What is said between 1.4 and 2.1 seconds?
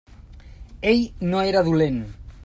era dolent.